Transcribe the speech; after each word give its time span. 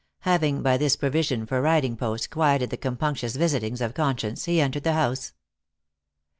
Having, 0.21 0.63
by 0.63 0.77
this 0.77 0.95
provision 0.95 1.45
for 1.45 1.61
riding 1.61 1.95
post, 1.95 2.31
quieted 2.31 2.71
the 2.71 2.77
compunctious 2.77 3.35
visitings 3.35 3.81
of 3.81 3.93
conscience, 3.93 4.45
he 4.45 4.59
entered 4.59 4.81
the 4.83 4.93
house. 4.93 5.33